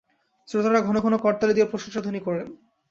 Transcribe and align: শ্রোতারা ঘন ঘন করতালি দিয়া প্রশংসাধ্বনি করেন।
শ্রোতারা 0.47 0.79
ঘন 0.81 0.95
ঘন 0.99 1.13
করতালি 1.17 1.53
দিয়া 1.53 1.71
প্রশংসাধ্বনি 1.71 2.19
করেন। 2.19 2.47